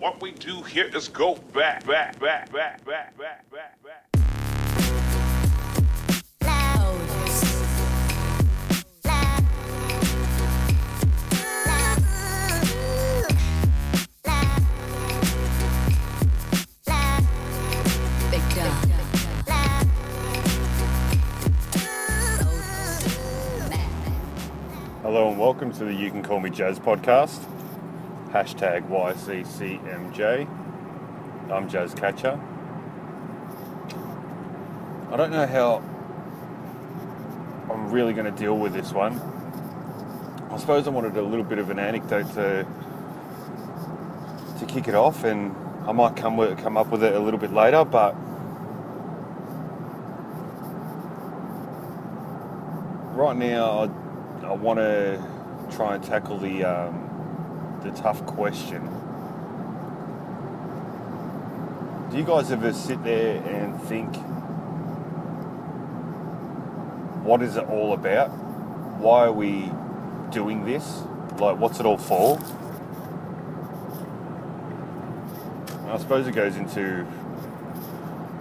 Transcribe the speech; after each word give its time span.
What 0.00 0.22
we 0.22 0.30
do 0.30 0.62
here 0.62 0.88
is 0.94 1.08
go 1.08 1.34
back, 1.52 1.84
back, 1.84 2.20
back, 2.20 2.52
back, 2.52 2.84
back, 2.84 3.18
back, 3.18 3.50
back, 3.50 3.82
back. 3.82 4.04
Hello 25.02 25.30
and 25.30 25.40
welcome 25.40 25.72
to 25.72 25.84
the 25.84 25.92
You 25.92 26.12
Can 26.12 26.22
Call 26.22 26.38
Me 26.38 26.50
Jaz 26.50 26.78
podcast. 26.78 27.57
Hashtag 28.32 28.86
YCCMJ. 28.90 30.46
I'm 31.50 31.66
Jaz 31.66 31.94
Kacar. 31.94 32.38
I 35.10 35.16
don't 35.16 35.30
know 35.30 35.46
how 35.46 35.76
I'm 37.72 37.90
really 37.90 38.12
going 38.12 38.26
to 38.26 38.38
deal 38.38 38.58
with 38.58 38.74
this 38.74 38.92
one. 38.92 39.18
I 40.50 40.58
suppose 40.58 40.86
I 40.86 40.90
wanted 40.90 41.16
a 41.16 41.22
little 41.22 41.44
bit 41.44 41.58
of 41.58 41.70
an 41.70 41.78
anecdote 41.78 42.30
to 42.34 42.66
to 44.58 44.66
kick 44.66 44.88
it 44.88 44.94
off, 44.94 45.24
and 45.24 45.56
I 45.86 45.92
might 45.92 46.14
come 46.14 46.36
with, 46.36 46.58
come 46.58 46.76
up 46.76 46.88
with 46.88 47.02
it 47.02 47.14
a 47.14 47.20
little 47.20 47.40
bit 47.40 47.54
later. 47.54 47.82
But 47.86 48.12
right 53.16 53.36
now, 53.38 53.88
I, 54.42 54.48
I 54.48 54.52
want 54.52 54.80
to 54.80 55.18
try 55.70 55.94
and 55.94 56.04
tackle 56.04 56.38
the 56.38 56.64
um, 56.64 57.07
the 57.90 58.00
tough 58.00 58.24
question. 58.26 58.82
Do 62.10 62.18
you 62.18 62.24
guys 62.24 62.50
ever 62.50 62.72
sit 62.72 63.02
there 63.02 63.42
and 63.42 63.80
think, 63.82 64.14
what 67.24 67.42
is 67.42 67.56
it 67.56 67.64
all 67.68 67.92
about? 67.94 68.28
Why 68.98 69.26
are 69.26 69.32
we 69.32 69.70
doing 70.30 70.64
this? 70.64 71.02
Like, 71.38 71.58
what's 71.58 71.80
it 71.80 71.86
all 71.86 71.96
for? 71.98 72.38
I 75.90 75.98
suppose 75.98 76.26
it 76.26 76.32
goes 76.32 76.56
into 76.56 77.06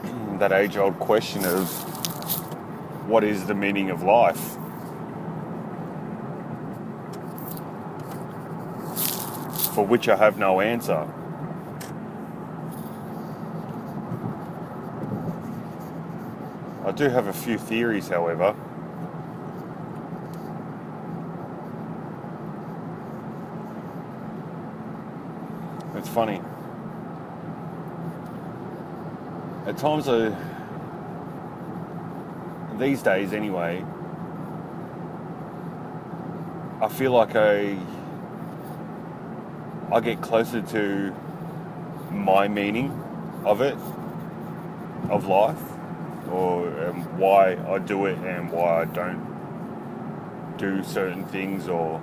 that 0.39 0.51
age 0.51 0.75
old 0.75 0.99
question 0.99 1.45
of 1.45 1.69
what 3.07 3.23
is 3.23 3.45
the 3.45 3.55
meaning 3.55 3.91
of 3.91 4.03
life? 4.03 4.56
For 9.77 9.85
which 9.85 10.09
I 10.09 10.15
have 10.15 10.39
no 10.39 10.59
answer. 10.59 11.07
I 16.83 16.91
do 16.93 17.09
have 17.09 17.27
a 17.27 17.31
few 17.31 17.59
theories, 17.59 18.07
however. 18.07 18.55
It's 25.93 26.09
funny. 26.09 26.41
At 29.67 29.77
times, 29.77 30.07
these 32.79 33.03
days 33.03 33.31
anyway, 33.31 33.85
I 36.81 36.87
feel 36.87 37.11
like 37.11 37.35
I 37.35 37.77
I 39.89 40.01
get 40.01 40.21
closer 40.21 40.61
to 40.61 41.15
my 42.11 42.49
meaning 42.49 42.91
of 43.45 43.61
it, 43.61 43.77
of 45.09 45.27
life, 45.27 45.61
or 46.29 46.67
um, 46.87 47.17
why 47.17 47.55
I 47.55 47.79
do 47.79 48.05
it 48.05 48.17
and 48.17 48.51
why 48.51 48.81
I 48.81 48.85
don't 48.85 50.57
do 50.57 50.83
certain 50.83 51.23
things 51.25 51.69
or, 51.69 52.01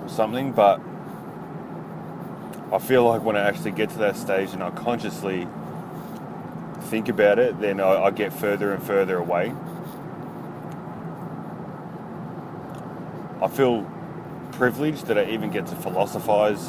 or 0.00 0.08
something. 0.08 0.52
But 0.52 0.80
I 2.72 2.78
feel 2.78 3.04
like 3.04 3.22
when 3.22 3.36
I 3.36 3.40
actually 3.40 3.72
get 3.72 3.90
to 3.90 3.98
that 3.98 4.16
stage 4.16 4.54
and 4.54 4.62
I 4.62 4.70
consciously 4.70 5.46
think 6.84 7.10
about 7.10 7.38
it, 7.38 7.60
then 7.60 7.78
I, 7.78 8.04
I 8.04 8.10
get 8.10 8.32
further 8.32 8.72
and 8.72 8.82
further 8.82 9.18
away. 9.18 9.52
I 13.42 13.48
feel 13.48 13.91
privileged 14.62 15.06
that 15.06 15.18
I 15.18 15.24
even 15.24 15.50
get 15.50 15.66
to 15.66 15.74
philosophize 15.74 16.68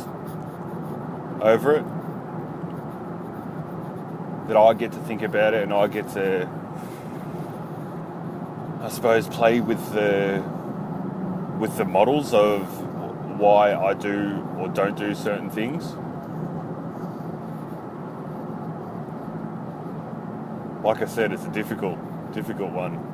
over 1.44 1.76
it. 1.76 1.86
That 4.48 4.58
I 4.58 4.74
get 4.74 4.94
to 4.94 4.98
think 4.98 5.22
about 5.22 5.54
it 5.54 5.62
and 5.62 5.72
I 5.72 5.86
get 5.86 6.09
to, 6.14 6.50
I 8.81 8.90
suppose, 8.90 9.28
play 9.28 9.59
with 9.59 9.94
the 9.94 10.42
with 11.59 11.78
the 11.78 11.86
models 11.86 12.34
of 12.34 12.66
why 13.40 13.76
I 13.76 13.94
do 13.94 14.44
or 14.58 14.70
don't 14.70 14.98
do 14.98 15.14
certain 15.14 15.52
things. 15.52 15.94
Like 20.84 21.04
I 21.04 21.06
said, 21.06 21.31
it's 21.31 21.46
a 21.46 21.52
difficult, 21.52 22.00
difficult 22.34 22.72
one. 22.72 23.12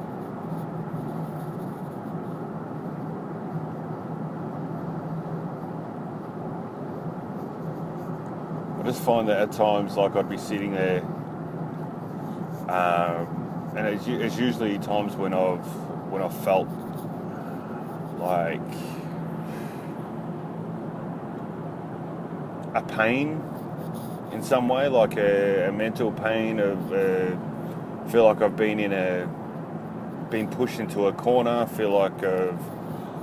Find 9.10 9.28
that 9.28 9.42
at 9.42 9.52
times, 9.52 9.98
like 9.98 10.16
I'd 10.16 10.30
be 10.30 10.38
sitting 10.38 10.72
there, 10.72 11.02
um, 12.70 13.74
and 13.76 13.88
it's, 13.88 14.06
it's 14.06 14.38
usually 14.38 14.78
times 14.78 15.16
when 15.16 15.34
I've 15.34 15.66
when 16.12 16.22
I've 16.22 16.44
felt 16.44 16.68
like 18.20 18.62
a 22.76 22.84
pain 22.84 23.44
in 24.32 24.44
some 24.44 24.70
way, 24.70 24.88
like 24.88 25.18
a, 25.18 25.70
a 25.70 25.72
mental 25.72 26.12
pain 26.12 26.60
of 26.60 26.94
uh, 26.94 28.10
feel 28.12 28.26
like 28.26 28.44
I've 28.44 28.56
been 28.56 28.80
in 28.80 28.94
a 28.94 29.28
been 30.30 30.50
pushed 30.50 30.80
into 30.80 31.08
a 31.08 31.14
corner, 31.14 31.66
feel 31.66 31.90
like 31.90 32.24
I've 32.24 32.62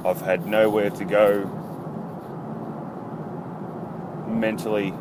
I've 0.04 0.20
had 0.20 0.48
nowhere 0.48 0.90
to 0.90 1.04
go 1.04 1.44
mentally 4.26 4.92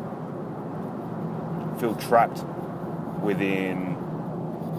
feel 1.78 1.94
trapped 1.96 2.44
within 3.22 3.96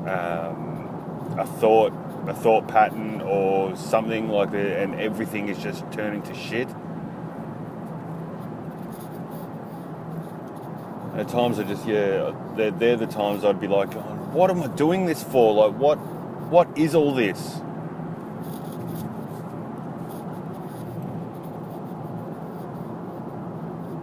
um, 0.07 1.35
a 1.37 1.45
thought, 1.45 1.93
a 2.27 2.33
thought 2.33 2.67
pattern, 2.67 3.21
or 3.21 3.75
something 3.75 4.29
like 4.29 4.51
that, 4.51 4.81
and 4.81 4.99
everything 4.99 5.49
is 5.49 5.57
just 5.57 5.83
turning 5.91 6.21
to 6.23 6.33
shit. 6.35 6.67
At 11.15 11.27
times, 11.29 11.59
I 11.59 11.63
just 11.63 11.85
yeah, 11.87 12.33
they're, 12.55 12.71
they're 12.71 12.95
the 12.97 13.07
times 13.07 13.43
I'd 13.43 13.59
be 13.59 13.67
like, 13.67 13.91
"God, 13.91 14.33
what 14.33 14.51
am 14.51 14.61
I 14.61 14.67
doing 14.67 15.05
this 15.05 15.23
for? 15.23 15.53
Like, 15.53 15.79
what, 15.79 15.97
what 16.49 16.67
is 16.77 16.93
all 16.95 17.13
this? 17.13 17.55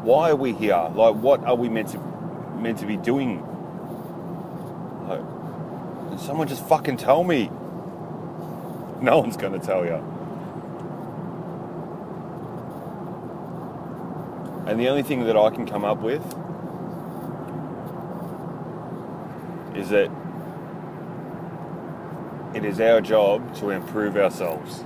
Why 0.02 0.30
are 0.30 0.36
we 0.36 0.52
here? 0.52 0.90
Like, 0.94 1.14
what 1.16 1.44
are 1.44 1.54
we 1.54 1.68
meant 1.68 1.88
to 1.90 2.13
meant 2.64 2.78
to 2.78 2.86
be 2.86 2.96
doing? 2.96 3.40
Like, 5.06 5.20
someone 6.18 6.48
just 6.48 6.66
fucking 6.66 6.96
tell 6.96 7.22
me. 7.22 7.50
No 9.02 9.18
one's 9.18 9.36
gonna 9.36 9.58
tell 9.58 9.84
you. 9.84 10.02
And 14.66 14.80
the 14.80 14.88
only 14.88 15.02
thing 15.02 15.26
that 15.26 15.36
I 15.36 15.50
can 15.50 15.66
come 15.66 15.84
up 15.84 15.98
with 15.98 16.24
is 19.76 19.90
that 19.90 20.10
it 22.54 22.64
is 22.64 22.80
our 22.80 23.02
job 23.02 23.54
to 23.56 23.68
improve 23.68 24.16
ourselves. 24.16 24.82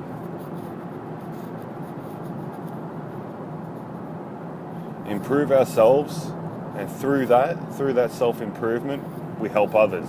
Improve 5.07 5.53
ourselves, 5.53 6.33
and 6.79 6.91
through 6.91 7.27
that, 7.27 7.75
through 7.75 7.95
that 7.95 8.13
self 8.13 8.41
improvement, 8.41 9.03
we 9.41 9.49
help 9.49 9.75
others. 9.75 10.09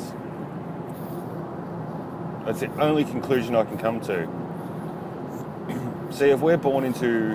That's 2.46 2.60
the 2.60 2.72
only 2.80 3.04
conclusion 3.04 3.56
I 3.56 3.64
can 3.64 3.78
come 3.78 4.00
to. 4.02 4.28
See, 6.12 6.30
if 6.30 6.40
we're 6.40 6.58
born 6.58 6.84
into 6.84 7.34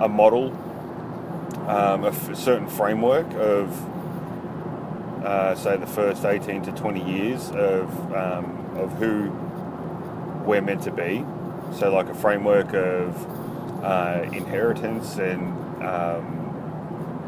a 0.00 0.08
model, 0.08 0.52
um, 1.68 2.12
certain 2.34 2.68
framework 2.68 3.32
of, 3.34 5.24
uh, 5.24 5.54
say, 5.54 5.76
the 5.76 5.86
first 5.86 6.24
18 6.24 6.62
to 6.62 6.72
20 6.72 7.04
years 7.04 7.50
of, 7.50 8.12
um, 8.14 8.76
of 8.76 8.92
who 8.98 9.30
we're 10.44 10.60
meant 10.60 10.82
to 10.82 10.90
be, 10.90 11.24
so 11.78 11.92
like 11.92 12.08
a 12.08 12.14
framework 12.14 12.74
of 12.74 13.84
uh, 13.84 14.22
inheritance 14.32 15.18
and 15.18 15.40
um, 15.84 16.41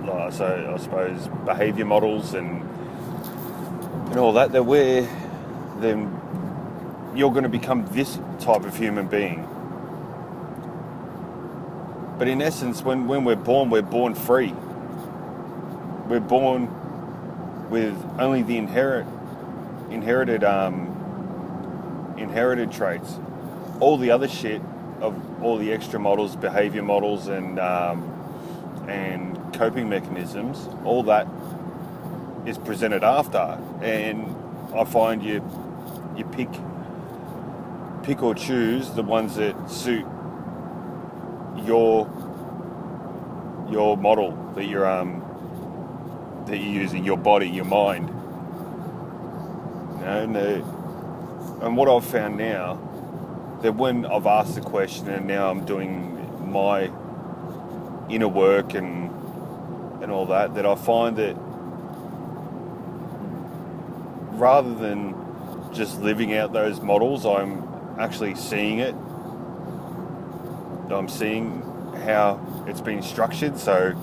like, 0.06 0.32
so 0.32 0.74
I 0.74 0.82
suppose 0.82 1.28
behaviour 1.44 1.84
models 1.84 2.34
and 2.34 2.62
and 4.08 4.16
all 4.18 4.32
that. 4.34 4.52
That 4.52 4.64
where 4.64 5.02
then 5.80 6.20
you're 7.14 7.30
going 7.30 7.44
to 7.44 7.48
become 7.48 7.86
this 7.92 8.18
type 8.40 8.64
of 8.64 8.76
human 8.76 9.06
being. 9.06 9.48
But 12.18 12.28
in 12.28 12.40
essence, 12.42 12.82
when, 12.82 13.08
when 13.08 13.24
we're 13.24 13.34
born, 13.36 13.70
we're 13.70 13.82
born 13.82 14.14
free. 14.14 14.54
We're 16.08 16.20
born 16.20 17.70
with 17.70 17.96
only 18.18 18.42
the 18.42 18.56
inherit, 18.56 19.06
inherited 19.90 20.44
um, 20.44 22.14
inherited 22.16 22.70
traits. 22.70 23.18
All 23.80 23.96
the 23.96 24.12
other 24.12 24.28
shit 24.28 24.62
of 25.00 25.42
all 25.42 25.58
the 25.58 25.72
extra 25.72 25.98
models, 25.98 26.36
behavior 26.36 26.82
models, 26.82 27.26
and 27.26 27.58
um, 27.58 28.84
and 28.88 29.33
coping 29.54 29.88
mechanisms, 29.88 30.68
all 30.84 31.02
that 31.04 31.26
is 32.46 32.58
presented 32.58 33.02
after. 33.02 33.58
And 33.82 34.34
I 34.74 34.84
find 34.84 35.22
you 35.22 35.42
you 36.16 36.24
pick 36.24 36.48
pick 38.02 38.22
or 38.22 38.34
choose 38.34 38.90
the 38.90 39.02
ones 39.02 39.36
that 39.36 39.70
suit 39.70 40.06
your 41.64 42.08
your 43.70 43.96
model 43.96 44.32
that 44.54 44.66
you're 44.66 44.86
um 44.86 45.24
that 46.46 46.58
you're 46.58 46.82
using, 46.82 47.04
your 47.04 47.16
body, 47.16 47.48
your 47.48 47.64
mind. 47.64 48.08
You 48.08 50.04
know, 50.04 50.22
and, 50.22 50.36
the, 50.36 50.54
and 51.64 51.76
what 51.76 51.88
I've 51.88 52.04
found 52.04 52.36
now 52.36 52.78
that 53.62 53.74
when 53.74 54.04
I've 54.04 54.26
asked 54.26 54.54
the 54.54 54.60
question 54.60 55.08
and 55.08 55.26
now 55.26 55.50
I'm 55.50 55.64
doing 55.64 56.50
my 56.50 56.90
inner 58.10 58.28
work 58.28 58.74
and 58.74 59.10
and 60.04 60.12
all 60.12 60.26
that, 60.26 60.54
that 60.54 60.66
I 60.66 60.74
find 60.74 61.16
that 61.16 61.34
rather 64.38 64.74
than 64.74 65.14
just 65.72 66.02
living 66.02 66.34
out 66.34 66.52
those 66.52 66.82
models, 66.82 67.24
I'm 67.24 67.66
actually 67.98 68.34
seeing 68.34 68.80
it. 68.80 68.94
I'm 70.90 71.08
seeing 71.08 71.62
how 72.04 72.38
it's 72.68 72.82
been 72.82 73.02
structured. 73.02 73.58
So 73.58 73.94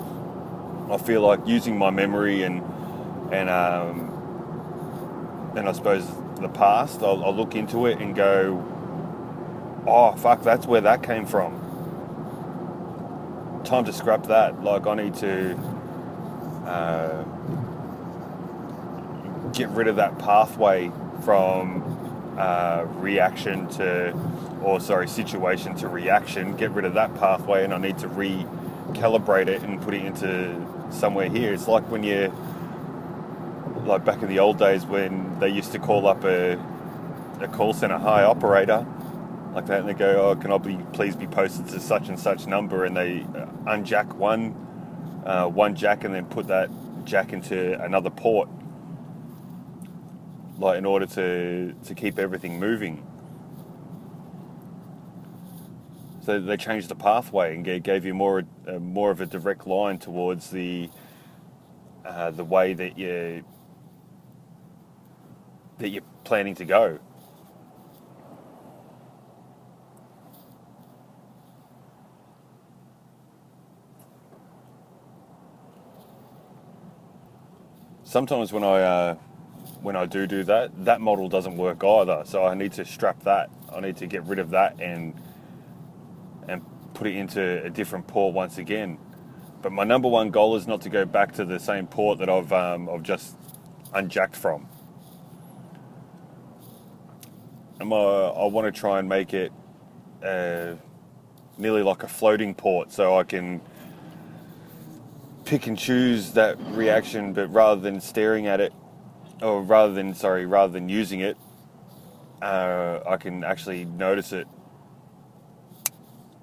I 0.92 0.98
feel 0.98 1.21
like 1.21 1.42
using 1.45 1.77
my 1.77 1.92
memory 1.92 2.42
and 2.42 2.63
and 3.31 3.47
um, 3.47 4.07
and 5.56 5.69
I 5.69 5.71
suppose 5.74 6.07
the 6.39 6.50
past, 6.50 7.04
I'll, 7.04 7.24
I'll 7.24 7.36
look 7.36 7.56
into 7.56 7.86
it 7.86 8.00
and 8.00 8.15
go, 8.15 8.65
oh 9.86 10.13
fuck, 10.13 10.42
that's 10.42 10.65
where 10.65 10.81
that 10.81 11.04
came 11.04 11.27
from. 11.27 11.59
Time 13.63 13.86
to 13.86 13.94
scrap 13.94 14.24
that. 14.24 14.63
Like 14.63 14.88
I 14.88 14.95
need 14.95 15.13
to 15.18 15.56
uh, 16.66 17.24
get 19.54 19.69
rid 19.69 19.88
of 19.88 19.98
that 19.98 20.18
pathway 20.19 20.92
from 21.24 22.36
uh, 22.38 22.86
reaction 22.96 23.68
to, 23.69 24.13
or 24.63 24.80
sorry, 24.80 25.08
situation 25.08 25.75
to 25.75 25.88
reaction. 25.88 26.56
Get 26.56 26.72
rid 26.72 26.86
of 26.86 26.94
that 26.96 27.13
pathway, 27.16 27.63
and 27.63 27.74
I 27.74 27.78
need 27.78 27.98
to 28.00 28.08
recalibrate 28.08 29.48
it 29.48 29.62
and 29.63 29.81
put 29.81 29.94
it 29.94 30.04
into 30.04 30.56
somewhere 30.92 31.30
here. 31.30 31.54
It's 31.54 31.68
like 31.68 31.84
when 31.92 32.04
you, 32.04 32.34
like 33.86 34.06
back 34.06 34.22
in 34.22 34.30
the 34.30 34.40
old 34.40 34.57
days 34.57 34.86
when 34.86 35.40
they 35.40 35.50
used 35.50 35.72
to 35.74 35.80
call 35.80 36.07
up 36.07 36.24
a, 36.24 36.54
a 37.42 37.48
call 37.48 37.74
center, 37.74 37.98
high 37.98 38.24
operator, 38.24 38.86
like 39.54 39.66
that, 39.68 39.81
and 39.81 39.90
they 39.90 39.94
go, 39.94 40.30
oh, 40.30 40.36
can 40.36 40.52
I 40.52 40.57
be 40.57 40.78
please 40.94 41.16
be 41.16 41.28
posted 41.28 41.68
to 41.69 41.80
such 41.80 42.07
and 42.07 42.19
such 42.19 42.48
number, 42.48 42.86
and 42.86 42.96
they 42.96 43.22
uh, 43.36 43.48
unjack 43.66 44.14
one, 44.14 44.56
uh, 45.25 45.47
one 45.47 45.75
jack, 45.75 46.03
and 46.03 46.13
then 46.13 46.25
put 46.25 46.47
that 46.47 46.69
jack 47.06 47.33
into 47.33 47.81
another 47.83 48.09
port 48.09 48.50
like 50.62 50.77
in 50.77 50.85
order 50.85 51.06
to 51.06 51.73
to 51.85 51.95
keep 51.95 52.19
everything 52.19 52.59
moving. 52.59 53.06
So 56.23 56.39
they 56.39 56.56
changed 56.56 56.88
the 56.88 56.95
pathway 56.95 57.56
and 57.56 57.83
gave, 57.83 58.06
you 58.06 58.13
more 58.13 58.44
uh, 58.68 58.73
more 58.73 59.09
of 59.09 59.21
a 59.21 59.25
direct 59.25 59.65
line 59.65 59.97
towards 59.97 60.51
the 60.51 60.89
uh, 62.06 62.29
the 62.31 62.45
way 62.45 62.73
that 62.73 62.97
you 62.97 63.44
that 65.79 65.89
you're 65.89 66.03
planning 66.23 66.56
to 66.56 66.65
go. 66.65 67.00
Sometimes 78.12 78.52
when 78.52 78.66
I 78.66 78.81
uh, 78.81 79.16
when 79.81 79.96
I 79.96 80.06
do 80.06 80.28
do 80.28 80.44
that, 80.44 80.84
that 80.84 81.00
model 81.00 81.30
doesn't 81.30 81.56
work 81.56 81.81
either. 81.81 82.24
So 82.25 82.44
I 82.44 82.56
need 82.56 82.74
to 82.74 82.84
strap 82.84 83.24
that. 83.24 83.50
I 83.74 83.80
need 83.80 83.96
to 83.98 84.06
get 84.06 84.25
rid 84.25 84.38
of 84.38 84.50
that 84.50 84.81
and 84.81 85.13
and 86.46 86.62
put 86.94 87.08
it 87.08 87.16
into 87.16 87.63
a 87.63 87.69
different 87.69 88.08
port 88.08 88.34
once 88.34 88.58
again. 88.58 88.98
But 89.62 89.72
my 89.72 89.86
number 89.86 90.10
one 90.10 90.30
goal 90.30 90.58
is 90.58 90.68
not 90.68 90.81
to 90.81 90.90
go 90.90 91.06
back 91.06 91.31
to 91.36 91.46
the 91.46 91.58
same 91.58 91.88
port 91.88 92.19
that 92.19 92.28
I've 92.28 92.52
um, 92.52 92.90
I've 92.90 93.02
just 93.02 93.38
unjacked 93.94 94.36
from. 94.36 94.68
And 97.80 97.94
I 97.94 98.46
want 98.46 98.66
to 98.66 98.78
try 98.78 99.00
and 99.00 99.07
make 99.07 99.34
it 99.34 99.54
uh, 100.22 100.75
nearly 101.57 101.81
like 101.81 102.04
a 102.04 102.10
floating 102.10 102.56
port, 102.56 102.92
so 102.92 103.18
I 103.18 103.24
can 103.24 103.62
pick 105.46 105.68
and 105.68 105.78
choose 105.78 106.34
that 106.34 106.58
reaction, 106.72 107.34
but 107.34 107.48
rather 107.54 107.82
than 107.82 108.00
staring 108.02 108.48
at 108.48 108.60
it 108.60 108.74
or 109.42 109.62
rather 109.62 109.94
than 109.94 110.14
sorry, 110.14 110.46
rather 110.46 110.72
than 110.72 110.90
using 110.90 111.20
it, 111.20 111.38
uh, 112.42 113.00
I 113.08 113.18
can 113.18 113.44
actually 113.44 113.86
notice 113.86 114.32
it 114.32 114.48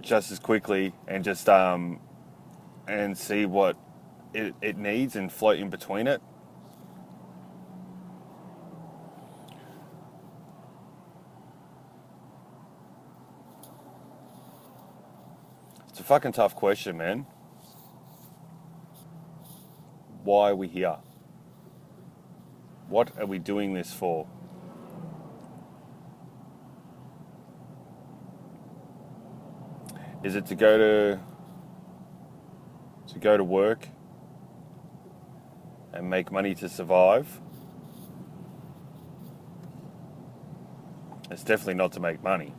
just 0.00 0.30
as 0.30 0.38
quickly 0.38 0.92
and 1.06 1.24
just 1.24 1.48
um, 1.48 2.00
and 2.86 3.16
see 3.16 3.46
what 3.46 3.76
it, 4.32 4.54
it 4.62 4.76
needs 4.76 5.16
and 5.16 5.30
float 5.32 5.58
in 5.58 5.70
between 5.70 6.06
it. 6.06 6.22
It's 15.88 16.00
a 16.00 16.04
fucking 16.04 16.32
tough 16.32 16.54
question, 16.54 16.96
man. 16.96 17.26
Why 20.28 20.50
are 20.50 20.56
we 20.56 20.68
here? 20.68 20.98
What 22.86 23.18
are 23.18 23.24
we 23.24 23.38
doing 23.38 23.72
this 23.72 23.94
for? 23.94 24.26
Is 30.22 30.36
it 30.36 30.44
to 30.48 30.54
go 30.54 30.76
to 30.76 31.18
to 33.10 33.18
go 33.18 33.38
to 33.38 33.42
work 33.42 33.88
and 35.94 36.10
make 36.10 36.30
money 36.30 36.54
to 36.56 36.68
survive? 36.68 37.40
It's 41.30 41.42
definitely 41.42 41.72
not 41.72 41.92
to 41.92 42.00
make 42.00 42.22
money. 42.22 42.52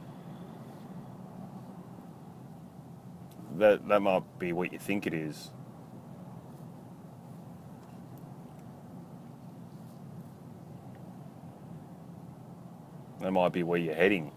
That 3.58 3.88
that 3.88 4.00
might 4.00 4.40
be 4.40 4.54
what 4.54 4.74
you 4.74 4.80
think 4.80 5.06
it 5.06 5.14
is. 5.14 5.52
That 13.22 13.32
might 13.32 13.52
be 13.52 13.64
where 13.64 13.80
you're 13.80 13.96
heading. 13.96 14.32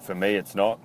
For 0.00 0.14
me, 0.14 0.34
it's 0.34 0.54
not. 0.54 0.80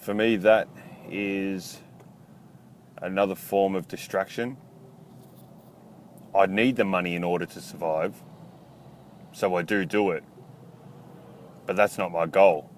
For 0.00 0.14
me, 0.14 0.36
that 0.36 0.68
is 1.08 1.78
another 3.00 3.34
form 3.34 3.74
of 3.74 3.86
distraction. 3.86 4.56
I 6.34 6.46
need 6.46 6.76
the 6.76 6.84
money 6.84 7.14
in 7.14 7.24
order 7.24 7.46
to 7.46 7.60
survive, 7.60 8.14
so 9.32 9.54
I 9.56 9.62
do 9.62 9.84
do 9.84 10.10
it. 10.10 10.24
But 11.66 11.76
that's 11.76 11.98
not 11.98 12.10
my 12.12 12.26
goal. 12.26 12.70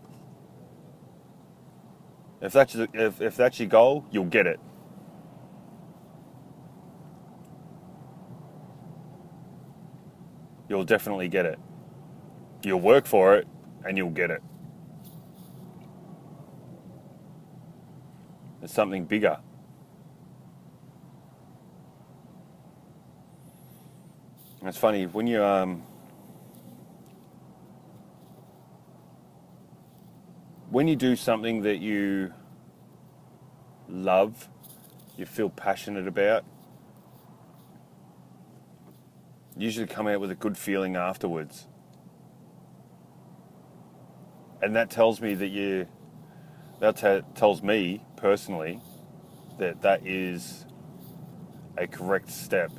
If 2.40 2.52
that's 2.52 2.74
if, 2.74 3.20
if 3.20 3.36
that's 3.36 3.60
your 3.60 3.68
goal, 3.68 4.04
you'll 4.10 4.24
get 4.24 4.46
it. 4.46 4.58
You'll 10.82 10.98
definitely 10.98 11.28
get 11.28 11.46
it. 11.46 11.60
You'll 12.64 12.80
work 12.80 13.06
for 13.06 13.36
it 13.36 13.46
and 13.84 13.96
you'll 13.96 14.10
get 14.10 14.32
it. 14.32 14.42
It's 18.62 18.74
something 18.74 19.04
bigger. 19.04 19.38
It's 24.64 24.76
funny 24.76 25.06
when 25.06 25.28
you 25.28 25.44
um, 25.44 25.84
when 30.70 30.88
you 30.88 30.96
do 30.96 31.14
something 31.14 31.62
that 31.62 31.76
you 31.76 32.32
love, 33.88 34.48
you 35.16 35.26
feel 35.26 35.48
passionate 35.48 36.08
about, 36.08 36.44
you 39.51 39.51
usually 39.62 39.86
come 39.86 40.08
out 40.08 40.20
with 40.20 40.30
a 40.30 40.34
good 40.34 40.58
feeling 40.58 40.96
afterwards. 40.96 41.68
And 44.60 44.74
that 44.74 44.90
tells 44.90 45.20
me 45.20 45.34
that 45.34 45.48
you, 45.48 45.86
that 46.80 46.96
t- 46.96 47.22
tells 47.36 47.62
me 47.62 48.04
personally 48.16 48.80
that 49.58 49.82
that 49.82 50.04
is 50.04 50.66
a 51.78 51.86
correct 51.86 52.30
step. 52.30 52.72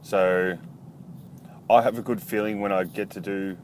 So 0.00 0.56
I 1.68 1.82
have 1.82 1.98
a 1.98 2.02
good 2.02 2.22
feeling 2.22 2.60
when 2.60 2.72
I 2.72 2.84
get 2.84 3.10
to 3.10 3.20
do, 3.20 3.58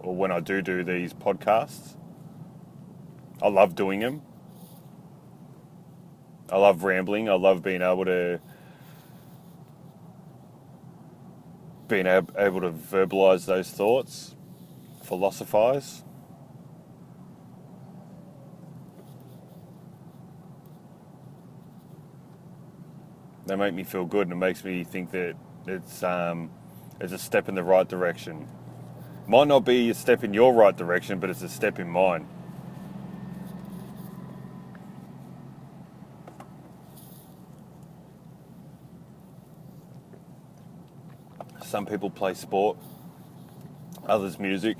or 0.00 0.16
when 0.16 0.32
I 0.32 0.40
do 0.40 0.62
do 0.62 0.82
these 0.82 1.12
podcasts. 1.14 1.94
I 3.40 3.48
love 3.48 3.76
doing 3.76 4.00
them. 4.00 4.22
I 6.50 6.58
love 6.58 6.82
rambling. 6.82 7.28
I 7.28 7.34
love 7.34 7.62
being 7.62 7.82
able 7.82 8.04
to 8.06 8.40
being 11.90 12.06
ab- 12.06 12.34
able 12.38 12.62
to 12.62 12.70
verbalize 12.70 13.44
those 13.44 13.70
thoughts, 13.70 14.34
philosophize. 15.02 16.04
They 23.46 23.56
make 23.56 23.74
me 23.74 23.82
feel 23.84 24.06
good, 24.06 24.28
and 24.28 24.32
it 24.32 24.36
makes 24.36 24.64
me 24.64 24.84
think 24.84 25.10
that 25.10 25.34
it's 25.66 26.02
um, 26.04 26.50
it's 27.00 27.12
a 27.12 27.18
step 27.18 27.48
in 27.48 27.56
the 27.56 27.64
right 27.64 27.88
direction. 27.88 28.48
Might 29.26 29.48
not 29.48 29.64
be 29.64 29.90
a 29.90 29.94
step 29.94 30.24
in 30.24 30.32
your 30.32 30.54
right 30.54 30.76
direction, 30.76 31.18
but 31.18 31.30
it's 31.30 31.42
a 31.42 31.48
step 31.48 31.78
in 31.80 31.88
mine. 31.88 32.28
Some 41.70 41.86
people 41.86 42.10
play 42.10 42.34
sport, 42.34 42.78
others 44.04 44.40
music, 44.40 44.76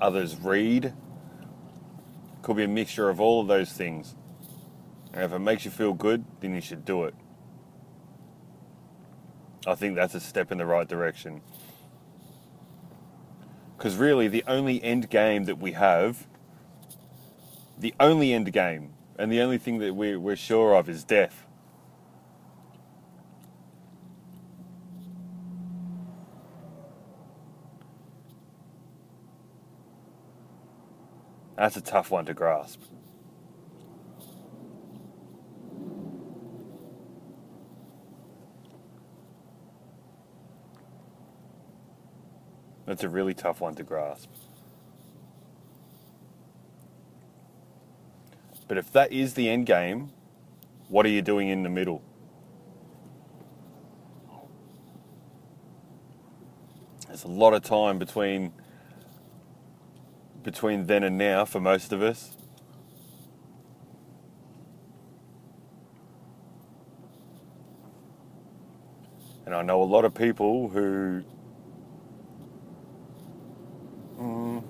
others 0.00 0.36
read. 0.36 0.92
Could 2.42 2.58
be 2.58 2.62
a 2.62 2.68
mixture 2.68 3.08
of 3.08 3.20
all 3.20 3.40
of 3.40 3.48
those 3.48 3.72
things. 3.72 4.14
And 5.12 5.24
if 5.24 5.32
it 5.32 5.40
makes 5.40 5.64
you 5.64 5.72
feel 5.72 5.94
good, 5.94 6.24
then 6.38 6.54
you 6.54 6.60
should 6.60 6.84
do 6.84 7.06
it. 7.06 7.14
I 9.66 9.74
think 9.74 9.96
that's 9.96 10.14
a 10.14 10.20
step 10.20 10.52
in 10.52 10.58
the 10.58 10.66
right 10.66 10.86
direction. 10.86 11.40
Because 13.76 13.96
really, 13.96 14.28
the 14.28 14.44
only 14.46 14.80
end 14.80 15.10
game 15.10 15.46
that 15.46 15.58
we 15.58 15.72
have, 15.72 16.28
the 17.76 17.94
only 17.98 18.32
end 18.32 18.52
game, 18.52 18.92
and 19.18 19.32
the 19.32 19.40
only 19.40 19.58
thing 19.58 19.78
that 19.78 19.96
we're, 19.96 20.20
we're 20.20 20.36
sure 20.36 20.76
of 20.76 20.88
is 20.88 21.02
death. 21.02 21.47
That's 31.58 31.76
a 31.76 31.80
tough 31.80 32.12
one 32.12 32.24
to 32.26 32.34
grasp. 32.34 32.80
That's 42.86 43.02
a 43.02 43.08
really 43.08 43.34
tough 43.34 43.60
one 43.60 43.74
to 43.74 43.82
grasp. 43.82 44.30
But 48.68 48.78
if 48.78 48.92
that 48.92 49.12
is 49.12 49.34
the 49.34 49.48
end 49.48 49.66
game, 49.66 50.12
what 50.88 51.04
are 51.06 51.08
you 51.08 51.22
doing 51.22 51.48
in 51.48 51.64
the 51.64 51.68
middle? 51.68 52.04
There's 57.08 57.24
a 57.24 57.28
lot 57.28 57.52
of 57.52 57.64
time 57.64 57.98
between 57.98 58.52
between 60.50 60.86
then 60.86 61.02
and 61.02 61.18
now 61.18 61.44
for 61.44 61.60
most 61.60 61.92
of 61.92 62.00
us. 62.00 62.34
And 69.44 69.54
I 69.54 69.60
know 69.60 69.82
a 69.82 69.84
lot 69.84 70.06
of 70.06 70.14
people 70.14 70.70
who 70.70 71.22
mm, 74.18 74.62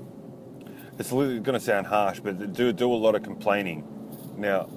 it's 0.98 1.12
going 1.12 1.44
to 1.44 1.60
sound 1.60 1.86
harsh, 1.86 2.18
but 2.18 2.52
do 2.52 2.72
do 2.72 2.92
a 2.92 3.00
lot 3.06 3.14
of 3.14 3.22
complaining. 3.22 3.86
Now, 4.36 4.68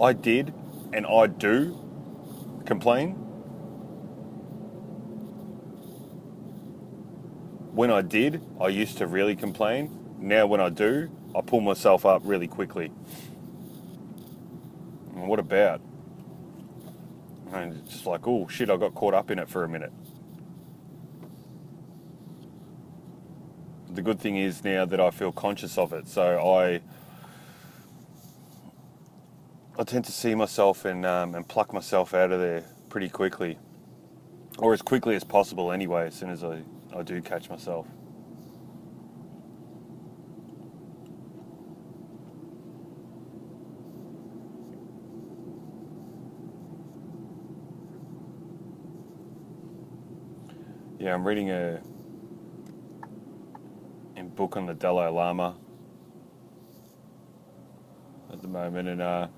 I 0.00 0.14
did, 0.14 0.54
and 0.94 1.06
I 1.06 1.26
do 1.26 1.76
complain. 2.64 3.25
When 7.76 7.90
I 7.90 8.00
did, 8.00 8.40
I 8.58 8.68
used 8.68 8.96
to 8.98 9.06
really 9.06 9.36
complain. 9.36 10.16
Now, 10.18 10.46
when 10.46 10.62
I 10.62 10.70
do, 10.70 11.10
I 11.36 11.42
pull 11.42 11.60
myself 11.60 12.06
up 12.06 12.22
really 12.24 12.48
quickly. 12.48 12.90
And 15.14 15.28
what 15.28 15.38
about? 15.38 15.82
And 17.52 17.74
it's 17.74 17.92
just 17.92 18.06
like, 18.06 18.26
oh 18.26 18.48
shit, 18.48 18.70
I 18.70 18.78
got 18.78 18.94
caught 18.94 19.12
up 19.12 19.30
in 19.30 19.38
it 19.38 19.50
for 19.50 19.62
a 19.62 19.68
minute. 19.68 19.92
the 23.96 24.02
good 24.02 24.20
thing 24.20 24.36
is 24.36 24.62
now 24.62 24.84
that 24.84 25.00
I 25.00 25.10
feel 25.10 25.32
conscious 25.32 25.76
of 25.78 25.92
it, 25.92 26.06
so 26.06 26.22
I 26.22 26.80
I 29.78 29.84
tend 29.84 30.04
to 30.04 30.12
see 30.12 30.34
myself 30.34 30.84
and 30.84 31.04
um, 31.04 31.34
and 31.34 31.48
pluck 31.48 31.72
myself 31.72 32.14
out 32.14 32.30
of 32.30 32.40
there 32.40 32.64
pretty 32.88 33.08
quickly, 33.08 33.58
or 34.58 34.74
as 34.74 34.82
quickly 34.82 35.16
as 35.16 35.24
possible 35.24 35.72
anyway. 35.72 36.06
As 36.06 36.14
soon 36.14 36.30
as 36.30 36.44
I, 36.44 36.62
I 36.94 37.02
do 37.02 37.20
catch 37.20 37.50
myself. 37.50 37.86
Yeah, 50.98 51.14
I'm 51.14 51.26
reading 51.26 51.50
a 51.50 51.80
in 54.16 54.28
book 54.30 54.56
on 54.56 54.66
the 54.66 54.74
Dalai 54.74 55.08
Lama 55.08 55.54
at 58.32 58.40
the 58.42 58.48
moment, 58.48 58.88
and 58.88 59.00
uh, 59.02 59.28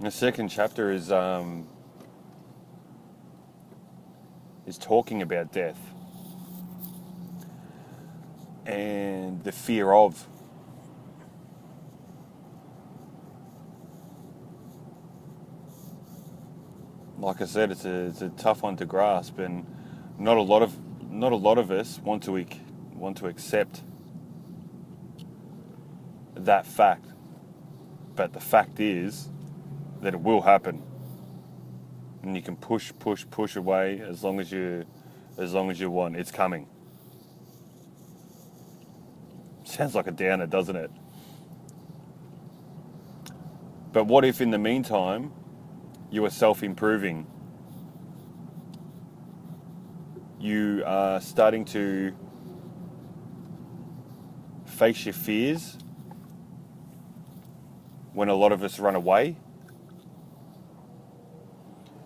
the 0.00 0.10
second 0.10 0.48
chapter 0.48 0.92
is 0.92 1.10
um, 1.10 1.66
is 4.66 4.78
talking 4.78 5.22
about 5.22 5.50
death 5.50 5.94
and 8.68 9.42
the 9.42 9.52
fear 9.52 9.92
of. 9.92 10.28
Like 17.18 17.40
I 17.42 17.46
said, 17.46 17.72
it's 17.72 17.84
a, 17.84 18.06
it's 18.06 18.22
a 18.22 18.28
tough 18.30 18.62
one 18.62 18.76
to 18.76 18.84
grasp, 18.84 19.38
and 19.38 19.66
not 20.18 20.36
a 20.36 20.42
lot 20.42 20.62
of 20.62 20.76
not 21.10 21.32
a 21.32 21.36
lot 21.36 21.58
of 21.58 21.70
us 21.70 21.98
want 21.98 22.22
to 22.24 22.46
want 22.94 23.16
to 23.18 23.26
accept 23.26 23.82
that 26.34 26.66
fact. 26.66 27.06
But 28.14 28.34
the 28.34 28.40
fact 28.40 28.78
is 28.78 29.28
that 30.02 30.14
it 30.14 30.20
will 30.20 30.42
happen. 30.42 30.82
And 32.22 32.36
you 32.36 32.42
can 32.42 32.56
push, 32.56 32.92
push, 32.98 33.24
push 33.30 33.56
away 33.56 34.00
as 34.00 34.22
long 34.22 34.38
as 34.40 34.52
you 34.52 34.84
as 35.38 35.54
long 35.54 35.70
as 35.70 35.80
you 35.80 35.90
want. 35.90 36.16
It's 36.16 36.30
coming. 36.30 36.66
Sounds 39.78 39.94
like 39.94 40.08
a 40.08 40.10
downer, 40.10 40.48
doesn't 40.48 40.74
it? 40.74 40.90
But 43.92 44.06
what 44.06 44.24
if 44.24 44.40
in 44.40 44.50
the 44.50 44.58
meantime 44.58 45.30
you 46.10 46.24
are 46.24 46.30
self 46.30 46.64
improving? 46.64 47.28
You 50.40 50.82
are 50.84 51.20
starting 51.20 51.64
to 51.66 52.12
face 54.66 55.06
your 55.06 55.12
fears 55.12 55.78
when 58.14 58.28
a 58.28 58.34
lot 58.34 58.50
of 58.50 58.64
us 58.64 58.80
run 58.80 58.96
away. 58.96 59.36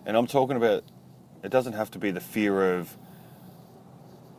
And 0.05 0.14
I'm 0.14 0.26
talking 0.26 0.59
about 0.59 0.85
it 1.43 1.50
doesn't 1.50 1.73
have 1.73 1.91
to 1.93 1.99
be 1.99 2.11
the 2.11 2.21
fear 2.21 2.75
of 2.76 2.95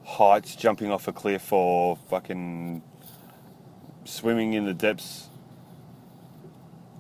heights, 0.04 0.56
jumping 0.56 0.92
off 0.92 1.08
a 1.08 1.14
cliff, 1.14 1.52
or 1.52 1.96
fucking 1.96 2.84
swimming 4.06 4.54
in 4.54 4.66
the 4.66 4.74
depths, 4.74 5.30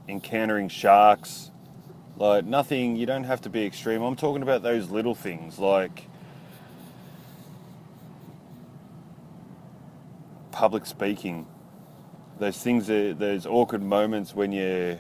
encountering 0.08 0.70
sharks, 0.70 1.52
like 2.18 2.46
nothing, 2.46 2.96
you 2.96 3.06
don't 3.06 3.24
have 3.24 3.42
to 3.42 3.50
be 3.50 3.66
extreme. 3.66 4.02
I'm 4.02 4.16
talking 4.16 4.44
about 4.44 4.62
those 4.62 4.90
little 4.90 5.16
things 5.16 5.60
like 5.60 6.08
public 10.52 10.86
speaking. 10.86 11.48
Those 12.40 12.58
things 12.58 12.88
those 12.88 13.46
awkward 13.46 13.82
moments 13.82 14.34
when 14.36 14.52
you 14.52 15.00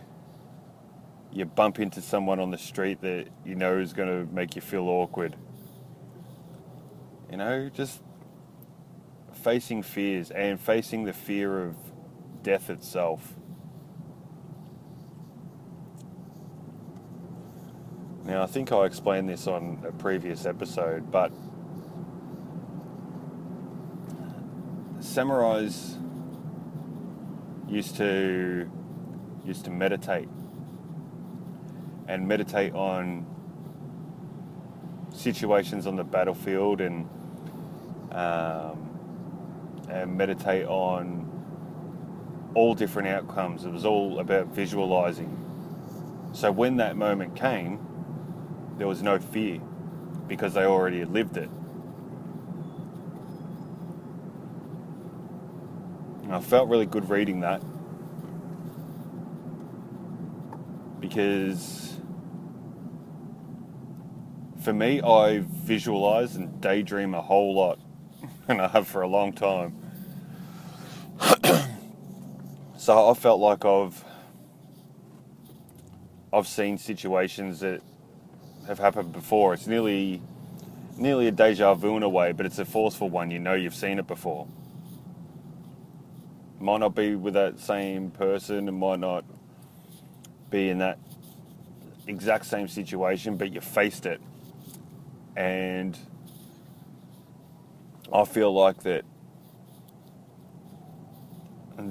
you 1.32 1.46
bump 1.46 1.80
into 1.80 2.02
someone 2.02 2.40
on 2.40 2.52
the 2.52 2.58
street 2.58 3.02
that 3.02 3.28
you 3.46 3.56
know 3.56 3.78
is 3.78 3.94
going 3.94 4.08
to 4.10 4.32
make 4.34 4.56
you 4.56 4.62
feel 4.62 4.88
awkward. 4.88 5.36
You 7.32 7.38
know, 7.38 7.70
just 7.74 8.02
facing 9.34 9.84
fears 9.84 10.32
and 10.32 10.60
facing 10.60 11.06
the 11.06 11.14
fear 11.14 11.64
of 11.66 11.76
death 12.44 12.70
itself. 12.70 13.34
Now, 18.26 18.44
I 18.44 18.46
think 18.46 18.72
I 18.72 18.86
explained 18.86 19.28
this 19.28 19.48
on 19.48 19.84
a 19.88 19.92
previous 19.92 20.46
episode, 20.46 21.12
but 21.12 21.32
samurais 25.00 26.00
used 27.68 27.98
to 27.98 28.70
used 29.46 29.66
to 29.66 29.72
meditate 29.72 30.30
and 32.08 32.28
meditate 32.28 32.74
on 32.74 33.26
situations 35.14 35.86
on 35.86 35.96
the 35.96 36.04
battlefield 36.04 36.80
and 36.80 37.10
um, 38.12 39.86
and 39.90 40.16
meditate 40.16 40.66
on 40.66 41.23
all 42.56 42.76
different 42.76 43.08
outcomes. 43.08 43.66
It 43.66 43.72
was 43.72 43.86
all 43.86 44.20
about 44.20 44.48
visualizing. 44.48 45.38
So 46.34 46.52
when 46.52 46.78
that 46.78 46.96
moment 46.96 47.36
came, 47.36 47.80
there 48.78 48.88
was 48.88 49.02
no 49.02 49.20
fear 49.20 49.60
because 50.28 50.54
they 50.54 50.66
already 50.66 51.00
had 51.00 51.12
lived 51.12 51.38
it. 51.38 51.50
And 56.24 56.34
I 56.34 56.40
felt 56.40 56.70
really 56.70 56.86
good 56.86 57.10
reading 57.10 57.42
that 57.42 57.62
because 61.00 61.98
for 64.64 64.74
me, 64.74 65.02
I 65.02 65.40
visualize 65.40 66.38
and 66.38 66.62
daydream 66.62 67.14
a 67.14 67.22
whole 67.22 67.54
lot, 67.54 67.78
and 68.48 68.62
I 68.62 68.70
have 68.70 68.88
for 68.88 69.02
a 69.02 69.08
long 69.08 69.34
time. 69.34 69.76
so 72.84 73.10
I 73.10 73.14
felt 73.14 73.40
like 73.40 73.64
I've 73.64 74.04
I've 76.34 76.48
seen 76.50 76.78
situations 76.78 77.62
that 77.62 77.82
have 78.68 78.78
happened 78.78 79.14
before. 79.14 79.54
It's 79.54 79.68
nearly 79.68 80.22
nearly 80.98 81.28
a 81.28 81.32
deja 81.32 81.76
vu 81.76 81.96
in 81.96 82.04
a 82.04 82.10
way, 82.10 82.34
but 82.34 82.46
it's 82.46 82.60
a 82.60 82.66
forceful 82.66 83.10
one. 83.10 83.32
You 83.32 83.40
know 83.40 83.54
you've 83.54 83.74
seen 83.74 84.00
it 84.00 84.08
before. 84.08 84.50
Might 86.60 86.82
not 86.82 86.94
be 86.94 87.16
with 87.16 87.36
that 87.36 87.58
same 87.58 88.12
person, 88.12 88.68
it 88.68 88.74
might 88.74 89.00
not 89.00 89.24
be 90.50 90.68
in 90.68 90.80
that 90.80 91.00
exact 92.06 92.46
same 92.48 92.68
situation, 92.68 93.38
but 93.38 93.54
you 93.54 93.62
faced 93.62 94.06
it. 94.06 94.20
And 95.38 95.98
I 98.12 98.26
feel 98.26 98.54
like 98.54 98.84
that 98.84 99.06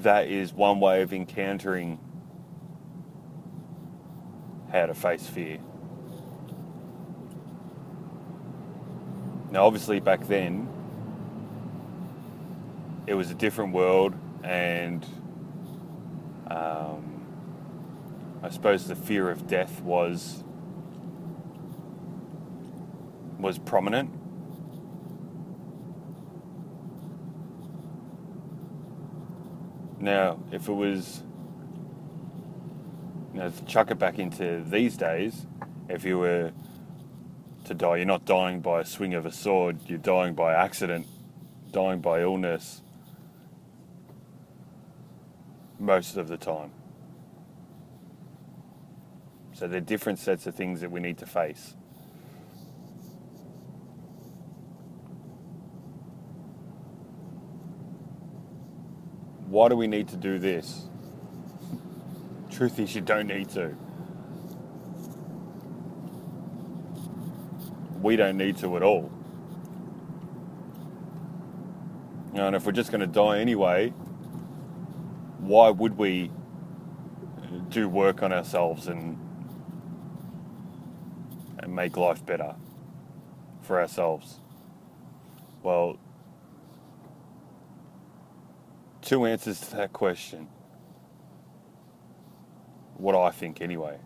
that 0.00 0.28
is 0.28 0.52
one 0.52 0.80
way 0.80 1.02
of 1.02 1.12
encountering 1.12 1.98
how 4.72 4.86
to 4.86 4.94
face 4.94 5.26
fear. 5.26 5.58
Now, 9.50 9.66
obviously, 9.66 10.00
back 10.00 10.26
then, 10.26 10.66
it 13.06 13.14
was 13.14 13.30
a 13.30 13.34
different 13.34 13.74
world, 13.74 14.14
and 14.42 15.04
um, 16.46 17.26
I 18.42 18.48
suppose 18.48 18.86
the 18.86 18.96
fear 18.96 19.30
of 19.30 19.46
death 19.46 19.82
was 19.82 20.42
was 23.38 23.58
prominent. 23.58 24.21
Now, 30.02 30.40
if 30.50 30.68
it 30.68 30.72
was, 30.72 31.22
you 33.32 33.38
know, 33.38 33.52
chuck 33.68 33.92
it 33.92 34.00
back 34.00 34.18
into 34.18 34.64
these 34.66 34.96
days, 34.96 35.46
if 35.88 36.04
you 36.04 36.18
were 36.18 36.50
to 37.66 37.74
die, 37.74 37.98
you're 37.98 38.06
not 38.06 38.24
dying 38.24 38.58
by 38.58 38.80
a 38.80 38.84
swing 38.84 39.14
of 39.14 39.26
a 39.26 39.30
sword, 39.30 39.78
you're 39.86 39.98
dying 39.98 40.34
by 40.34 40.54
accident, 40.54 41.06
dying 41.70 42.00
by 42.00 42.20
illness 42.20 42.82
most 45.78 46.16
of 46.16 46.26
the 46.26 46.36
time. 46.36 46.72
So 49.52 49.68
they're 49.68 49.80
different 49.80 50.18
sets 50.18 50.48
of 50.48 50.56
things 50.56 50.80
that 50.80 50.90
we 50.90 50.98
need 50.98 51.18
to 51.18 51.26
face. 51.26 51.76
Why 59.52 59.68
do 59.68 59.76
we 59.76 59.86
need 59.86 60.08
to 60.08 60.16
do 60.16 60.38
this? 60.38 60.86
Truth 62.50 62.78
is, 62.78 62.94
you 62.94 63.02
don't 63.02 63.26
need 63.26 63.50
to. 63.50 63.76
We 68.00 68.16
don't 68.16 68.38
need 68.38 68.56
to 68.60 68.74
at 68.78 68.82
all. 68.82 69.12
And 72.32 72.56
if 72.56 72.64
we're 72.64 72.72
just 72.72 72.90
going 72.90 73.02
to 73.02 73.06
die 73.06 73.40
anyway, 73.40 73.90
why 75.40 75.68
would 75.68 75.98
we 75.98 76.30
do 77.68 77.90
work 77.90 78.22
on 78.22 78.32
ourselves 78.32 78.86
and 78.86 79.18
and 81.58 81.76
make 81.76 81.98
life 81.98 82.24
better 82.24 82.54
for 83.60 83.78
ourselves? 83.78 84.40
Well, 85.62 85.98
two 89.02 89.26
answers 89.26 89.60
to 89.60 89.76
that 89.76 89.92
question. 89.92 90.48
What 92.96 93.14
I 93.16 93.30
think, 93.30 93.60
anyway, 93.60 93.98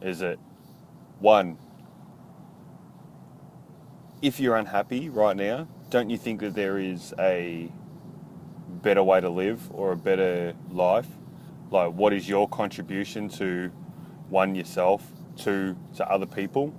is 0.00 0.20
that 0.20 0.38
one, 1.18 1.58
if 4.22 4.38
you're 4.38 4.56
unhappy 4.56 5.08
right 5.08 5.36
now, 5.36 5.66
don't 5.90 6.10
you 6.10 6.16
think 6.16 6.40
that 6.40 6.54
there 6.54 6.78
is 6.78 7.12
a 7.18 7.70
better 8.68 9.02
way 9.02 9.20
to 9.20 9.28
live 9.28 9.68
or 9.72 9.92
a 9.92 9.96
better 9.96 10.54
life? 10.70 11.08
Like, 11.70 11.92
what 11.92 12.12
is 12.12 12.28
your 12.28 12.48
contribution 12.48 13.28
to 13.30 13.70
one 14.28 14.54
yourself, 14.54 15.04
two 15.36 15.76
to 15.96 16.08
other 16.08 16.26
people? 16.26 16.72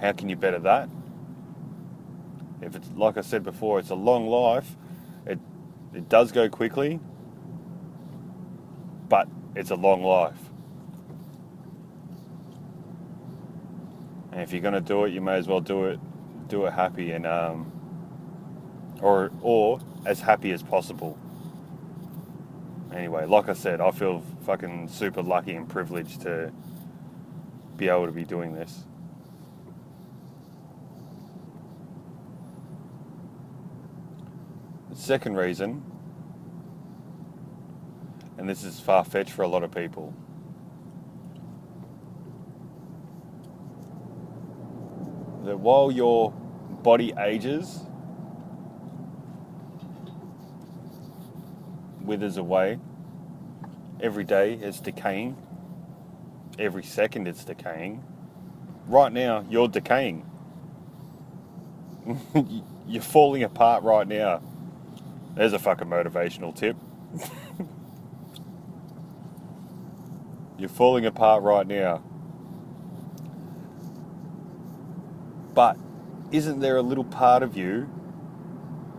How 0.00 0.12
can 0.12 0.28
you 0.28 0.36
better 0.36 0.58
that? 0.58 0.88
If 2.62 2.76
it's 2.76 2.88
like 2.96 3.16
I 3.16 3.20
said 3.22 3.42
before, 3.42 3.78
it's 3.78 3.90
a 3.90 3.94
long 3.94 4.28
life. 4.28 4.76
It 5.26 5.38
it 5.92 6.08
does 6.08 6.32
go 6.32 6.48
quickly, 6.48 7.00
but 9.08 9.28
it's 9.54 9.70
a 9.70 9.74
long 9.76 10.02
life. 10.02 10.38
And 14.32 14.40
if 14.40 14.52
you're 14.52 14.62
going 14.62 14.74
to 14.74 14.80
do 14.80 15.04
it, 15.04 15.12
you 15.12 15.20
may 15.20 15.34
as 15.34 15.46
well 15.46 15.60
do 15.60 15.84
it 15.86 16.00
do 16.48 16.66
it 16.66 16.72
happy 16.72 17.12
and 17.12 17.26
um, 17.26 17.70
or 19.00 19.30
or 19.42 19.80
as 20.06 20.20
happy 20.20 20.52
as 20.52 20.62
possible. 20.62 21.18
Anyway, 22.94 23.24
like 23.26 23.48
I 23.48 23.54
said, 23.54 23.80
I 23.80 23.90
feel 23.90 24.22
fucking 24.44 24.88
super 24.88 25.22
lucky 25.22 25.54
and 25.54 25.68
privileged 25.68 26.22
to 26.22 26.52
be 27.76 27.88
able 27.88 28.06
to 28.06 28.12
be 28.12 28.24
doing 28.24 28.52
this. 28.52 28.84
Second 35.02 35.36
reason, 35.36 35.82
and 38.38 38.48
this 38.48 38.62
is 38.62 38.78
far 38.78 39.04
fetched 39.04 39.32
for 39.32 39.42
a 39.42 39.48
lot 39.48 39.64
of 39.64 39.72
people, 39.72 40.14
that 45.44 45.58
while 45.58 45.90
your 45.90 46.30
body 46.30 47.12
ages, 47.18 47.80
withers 52.00 52.36
away, 52.36 52.78
every 54.00 54.22
day 54.22 54.54
it's 54.54 54.78
decaying, 54.78 55.36
every 56.60 56.84
second 56.84 57.26
it's 57.26 57.44
decaying. 57.44 58.04
Right 58.86 59.12
now, 59.12 59.44
you're 59.50 59.68
decaying. 59.68 60.30
you're 62.86 63.02
falling 63.02 63.42
apart 63.42 63.82
right 63.82 64.06
now. 64.06 64.42
There's 65.34 65.54
a 65.54 65.58
fucking 65.58 65.88
motivational 65.88 66.54
tip. 66.54 66.76
you're 70.58 70.68
falling 70.68 71.06
apart 71.06 71.42
right 71.42 71.66
now. 71.66 72.02
But 75.54 75.76
isn't 76.30 76.60
there 76.60 76.76
a 76.76 76.82
little 76.82 77.04
part 77.04 77.42
of 77.42 77.56
you 77.56 77.88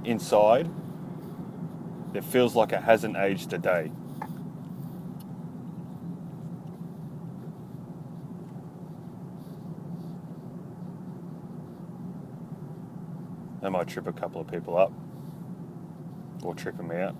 inside 0.04 0.70
that 2.14 2.24
feels 2.24 2.56
like 2.56 2.72
it 2.72 2.82
hasn't 2.82 3.16
aged 3.16 3.54
a 3.54 3.60
day? 3.60 3.92
That 13.62 13.72
might 13.72 13.88
trip 13.88 14.08
a 14.08 14.14
couple 14.14 14.42
of 14.42 14.48
people 14.48 14.78
up 14.78 14.92
or 16.46 16.56
trip 16.56 16.78
them 16.78 16.92
out. 16.92 17.16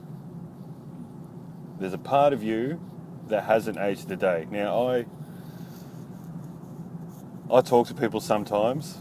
There's 1.80 1.94
a 1.94 1.98
part 1.98 2.34
of 2.34 2.44
you 2.44 2.80
that 3.28 3.44
hasn't 3.44 3.78
aged 3.78 4.12
a 4.12 4.16
day. 4.16 4.48
Now, 4.50 4.88
I 4.90 5.06
I 7.52 7.62
talk 7.62 7.88
to 7.88 7.94
people 7.94 8.20
sometimes, 8.20 8.98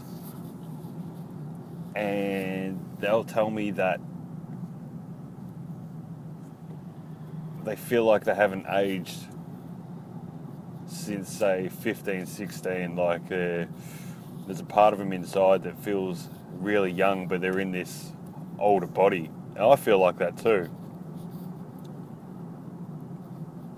and 1.95 2.79
they'll 2.99 3.23
tell 3.23 3.49
me 3.49 3.71
that 3.71 3.99
they 7.63 7.75
feel 7.75 8.03
like 8.03 8.25
they 8.25 8.35
haven't 8.35 8.65
aged 8.69 9.27
since, 10.87 11.29
say, 11.29 11.69
15, 11.69 12.25
16. 12.25 12.95
Like, 12.95 13.23
uh, 13.25 13.65
there's 14.45 14.59
a 14.59 14.65
part 14.65 14.93
of 14.93 14.99
them 14.99 15.13
inside 15.13 15.63
that 15.63 15.77
feels 15.79 16.29
really 16.51 16.91
young, 16.91 17.27
but 17.27 17.41
they're 17.41 17.59
in 17.59 17.71
this 17.71 18.11
older 18.59 18.87
body. 18.87 19.31
And 19.55 19.65
I 19.65 19.75
feel 19.75 19.99
like 19.99 20.17
that 20.17 20.37
too. 20.37 20.69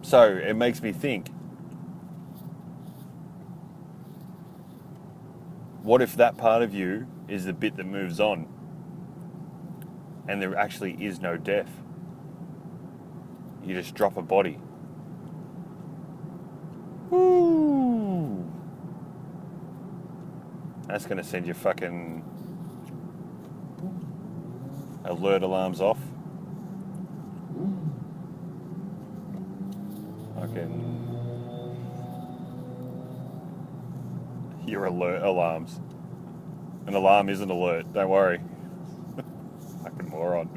So 0.01 0.21
it 0.21 0.55
makes 0.55 0.81
me 0.81 0.91
think 0.91 1.29
what 5.81 6.01
if 6.01 6.15
that 6.15 6.37
part 6.37 6.61
of 6.61 6.73
you 6.73 7.07
is 7.27 7.45
the 7.45 7.53
bit 7.53 7.75
that 7.77 7.85
moves 7.85 8.19
on 8.19 8.47
and 10.27 10.41
there 10.41 10.55
actually 10.55 10.93
is 11.03 11.19
no 11.19 11.37
death? 11.37 11.69
You 13.63 13.73
just 13.73 13.95
drop 13.95 14.15
a 14.15 14.21
body. 14.21 14.59
Woo! 17.09 18.45
That's 20.87 21.05
going 21.05 21.17
to 21.17 21.23
send 21.23 21.47
you 21.47 21.53
fucking 21.53 22.23
alert 25.05 25.43
alarms 25.43 25.81
off. 25.81 25.99
Okay. 30.37 30.67
Your 34.65 34.85
alert 34.85 35.23
alarms. 35.23 35.79
An 36.87 36.93
alarm 36.93 37.29
isn't 37.29 37.49
alert, 37.49 37.91
don't 37.93 38.09
worry. 38.09 38.39
Fucking 39.83 40.09
moron. 40.09 40.49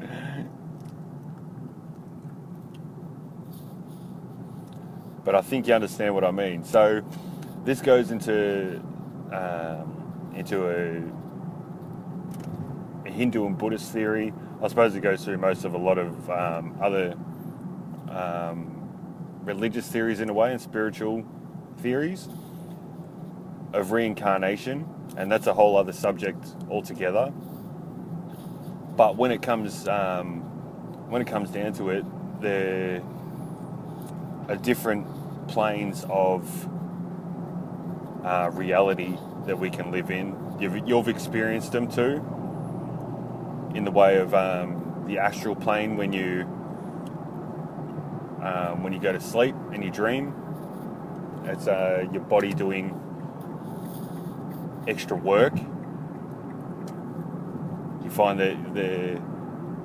But 5.23 5.35
I 5.35 5.41
think 5.41 5.67
you 5.67 5.73
understand 5.73 6.13
what 6.13 6.23
I 6.23 6.31
mean. 6.31 6.63
So 6.63 7.01
this 7.63 7.81
goes 7.81 8.11
into 8.11 8.81
um, 9.31 10.31
into 10.35 10.67
a 10.69 11.18
Hindu 13.19 13.45
and 13.45 13.57
Buddhist 13.57 13.91
theory. 13.91 14.33
I 14.63 14.69
suppose 14.69 14.95
it 14.95 15.01
goes 15.01 15.25
through 15.25 15.39
most 15.39 15.65
of 15.65 15.73
a 15.73 15.77
lot 15.77 15.97
of 15.97 16.29
um, 16.29 16.77
other 16.81 17.15
um, 18.09 18.89
religious 19.43 19.85
theories 19.89 20.21
in 20.21 20.29
a 20.29 20.33
way 20.33 20.53
and 20.53 20.61
spiritual 20.61 21.25
theories 21.79 22.29
of 23.73 23.91
reincarnation, 23.91 24.87
and 25.17 25.29
that's 25.29 25.47
a 25.47 25.53
whole 25.53 25.75
other 25.75 25.91
subject 25.91 26.45
altogether. 26.69 27.33
But 28.95 29.17
when 29.17 29.31
it 29.31 29.41
comes 29.41 29.85
um, 29.89 30.39
when 31.09 31.21
it 31.21 31.27
comes 31.27 31.49
down 31.49 31.73
to 31.73 31.89
it, 31.89 32.05
there 32.39 33.01
are 34.47 34.55
different 34.55 35.05
planes 35.49 36.05
of 36.09 36.69
uh, 38.23 38.49
reality 38.53 39.17
that 39.45 39.59
we 39.59 39.69
can 39.69 39.91
live 39.91 40.09
in. 40.09 40.37
You've, 40.59 40.87
you've 40.87 41.09
experienced 41.09 41.73
them 41.73 41.91
too, 41.91 42.23
in 43.75 43.85
the 43.85 43.91
way 43.91 44.17
of 44.17 44.33
um, 44.33 45.05
the 45.07 45.19
astral 45.19 45.55
plane 45.55 45.97
when 45.97 46.13
you 46.13 46.45
um, 48.41 48.83
when 48.83 48.93
you 48.93 48.99
go 48.99 49.11
to 49.11 49.19
sleep 49.19 49.55
and 49.73 49.83
you 49.83 49.91
dream. 49.91 50.33
It's 51.45 51.67
uh, 51.67 52.05
your 52.11 52.21
body 52.21 52.53
doing 52.53 52.99
extra 54.87 55.17
work. 55.17 55.53
You 58.03 58.09
find 58.09 58.39
that 58.39 58.73
the 58.73 59.21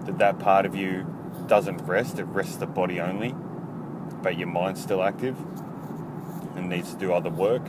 that 0.06 0.18
that 0.18 0.38
part 0.38 0.66
of 0.66 0.74
you 0.74 1.06
doesn't 1.46 1.78
rest; 1.82 2.18
it 2.18 2.24
rests 2.24 2.56
the 2.56 2.66
body 2.66 3.00
only, 3.00 3.34
but 4.22 4.36
your 4.38 4.48
mind's 4.48 4.82
still 4.82 5.02
active 5.02 5.36
and 6.56 6.68
needs 6.68 6.92
to 6.92 6.98
do 6.98 7.12
other 7.12 7.30
work. 7.30 7.62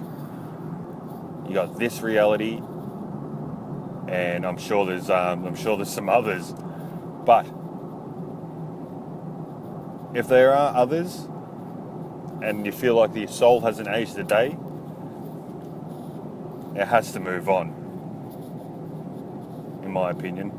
You 1.47 1.53
got 1.53 1.77
this 1.77 2.01
reality, 2.01 2.61
and 4.07 4.45
I'm 4.45 4.57
sure 4.57 4.85
there's 4.85 5.09
um, 5.09 5.45
I'm 5.45 5.55
sure 5.55 5.77
there's 5.77 5.93
some 5.93 6.09
others, 6.09 6.53
but 7.25 7.45
if 10.13 10.27
there 10.27 10.53
are 10.53 10.75
others, 10.75 11.27
and 12.41 12.65
you 12.65 12.71
feel 12.71 12.95
like 12.95 13.15
your 13.15 13.27
soul 13.27 13.61
hasn't 13.61 13.87
aged 13.87 14.17
a 14.17 14.23
day, 14.23 14.57
it 16.75 16.87
has 16.87 17.11
to 17.13 17.19
move 17.19 17.49
on, 17.49 17.69
in 19.83 19.91
my 19.91 20.11
opinion. 20.11 20.51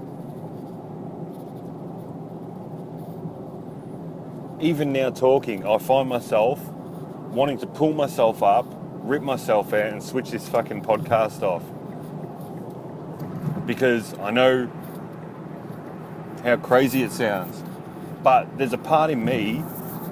Even 4.60 4.92
now, 4.92 5.10
talking, 5.10 5.66
I 5.66 5.78
find 5.78 6.08
myself 6.08 6.58
wanting 7.30 7.58
to 7.58 7.66
pull 7.66 7.92
myself 7.92 8.42
up, 8.42 8.66
rip 9.02 9.22
myself 9.22 9.72
out, 9.74 9.92
and 9.92 10.02
switch 10.02 10.30
this 10.30 10.48
fucking 10.48 10.82
podcast 10.82 11.42
off. 11.42 11.62
Because 13.66 14.14
I 14.18 14.30
know 14.30 14.70
how 16.44 16.56
crazy 16.56 17.02
it 17.02 17.10
sounds. 17.12 17.62
But 18.22 18.56
there's 18.56 18.72
a 18.72 18.78
part 18.78 19.10
in 19.10 19.24
me 19.24 19.62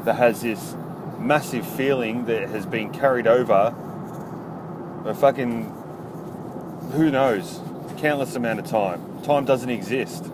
that 0.05 0.17
has 0.17 0.43
this 0.43 0.75
massive 1.19 1.67
feeling 1.67 2.27
that 2.27 2.49
has 2.51 2.67
been 2.67 2.91
carried 2.93 3.27
over 3.27 3.75
a 5.05 5.15
fucking, 5.15 5.65
who 6.93 7.11
knows, 7.11 7.61
countless 7.99 8.35
amount 8.35 8.59
of 8.59 8.67
time. 8.67 9.23
Time 9.23 9.45
doesn't 9.45 9.71
exist. 9.71 10.25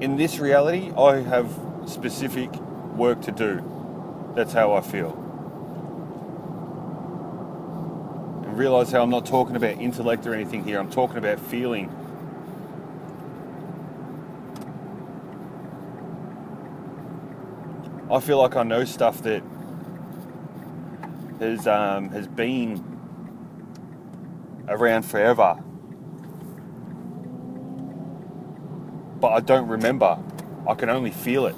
In 0.00 0.16
this 0.16 0.38
reality, 0.38 0.92
I 0.96 1.20
have 1.20 1.58
specific 1.86 2.52
work 2.96 3.22
to 3.22 3.32
do. 3.32 4.32
That's 4.34 4.52
how 4.52 4.72
I 4.74 4.80
feel. 4.80 5.12
And 8.43 8.43
realize 8.56 8.92
how 8.92 9.02
I'm 9.02 9.10
not 9.10 9.26
talking 9.26 9.56
about 9.56 9.80
intellect 9.80 10.26
or 10.26 10.34
anything 10.34 10.64
here, 10.64 10.78
I'm 10.78 10.90
talking 10.90 11.18
about 11.18 11.40
feeling. 11.40 11.90
I 18.10 18.20
feel 18.20 18.38
like 18.38 18.56
I 18.56 18.62
know 18.62 18.84
stuff 18.84 19.22
that 19.22 19.42
has 21.40 21.66
um, 21.66 22.10
has 22.10 22.28
been 22.28 22.82
around 24.68 25.02
forever, 25.04 25.58
but 29.20 29.28
I 29.28 29.40
don't 29.40 29.68
remember. 29.68 30.18
I 30.68 30.74
can 30.74 30.90
only 30.90 31.10
feel 31.10 31.46
it. 31.46 31.56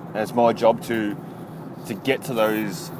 And 0.00 0.16
it's 0.16 0.34
my 0.34 0.52
job 0.52 0.82
to 0.84 1.16
to 1.86 1.94
get 1.94 2.22
to 2.24 2.34
those, 2.34 2.90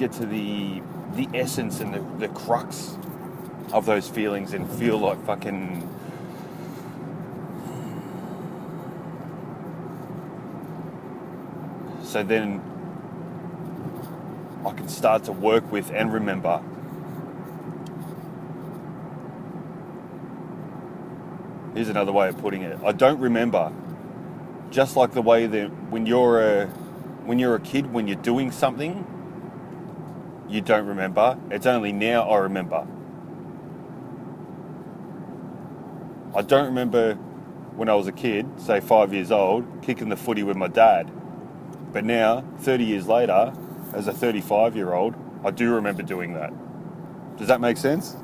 get 0.00 0.12
to 0.12 0.24
the 0.24 0.80
the 1.14 1.28
essence 1.34 1.80
and 1.80 1.92
the, 1.92 2.26
the 2.26 2.28
crux 2.32 2.96
of 3.74 3.84
those 3.84 4.08
feelings 4.08 4.54
and 4.54 4.66
feel 4.78 4.96
like 4.96 5.22
fucking 5.26 5.86
so 12.02 12.22
then 12.22 12.62
I 14.64 14.72
can 14.72 14.88
start 14.88 15.24
to 15.24 15.32
work 15.32 15.70
with 15.70 15.90
and 15.90 16.10
remember. 16.10 16.62
Here's 21.74 21.90
another 21.90 22.12
way 22.12 22.28
of 22.28 22.38
putting 22.38 22.62
it. 22.62 22.78
I 22.84 22.92
don't 22.92 23.20
remember. 23.20 23.70
Just 24.70 24.96
like 24.96 25.12
the 25.12 25.22
way 25.22 25.46
that 25.46 25.68
when 25.90 26.06
you're 26.06 26.40
a 26.40 26.66
when 27.26 27.38
you're 27.38 27.54
a 27.54 27.60
kid, 27.60 27.92
when 27.92 28.08
you're 28.08 28.16
doing 28.16 28.50
something, 28.50 29.04
you 30.50 30.60
don't 30.60 30.86
remember. 30.86 31.38
It's 31.50 31.66
only 31.66 31.92
now 31.92 32.28
I 32.28 32.38
remember. 32.38 32.86
I 36.34 36.42
don't 36.42 36.66
remember 36.66 37.14
when 37.76 37.88
I 37.88 37.94
was 37.94 38.06
a 38.06 38.12
kid, 38.12 38.46
say 38.60 38.80
five 38.80 39.14
years 39.14 39.30
old, 39.30 39.64
kicking 39.82 40.08
the 40.08 40.16
footy 40.16 40.42
with 40.42 40.56
my 40.56 40.68
dad. 40.68 41.10
But 41.92 42.04
now, 42.04 42.44
30 42.58 42.84
years 42.84 43.06
later, 43.06 43.52
as 43.92 44.06
a 44.06 44.12
35 44.12 44.76
year 44.76 44.92
old, 44.92 45.14
I 45.44 45.50
do 45.50 45.72
remember 45.74 46.02
doing 46.02 46.34
that. 46.34 46.52
Does 47.36 47.48
that 47.48 47.60
make 47.60 47.76
sense? 47.76 48.16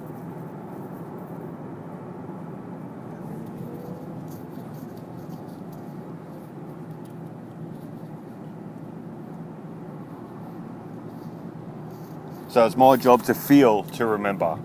So 12.57 12.65
it's 12.65 12.75
my 12.75 12.97
job 12.97 13.23
to 13.25 13.35
feel 13.35 13.83
to 13.83 14.07
remember. 14.07 14.59